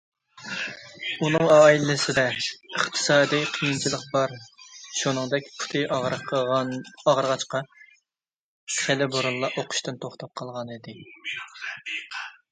ئۇنىڭ 1.25 1.49
ئائىلىسىدە 1.55 2.21
ئىقتىسادىي 2.43 3.43
قىيىنچىلىق 3.57 4.07
بار 4.15 4.33
شۇنىڭدەك 5.01 5.51
پۇتى 5.59 5.83
ئاغرىغاچقا، 5.99 7.61
خېلى 8.79 9.09
بۇرۇنلا 9.17 9.51
ئوقۇشتىن 9.55 10.01
توختاپ 10.07 10.33
قالغانىدى. 10.43 10.97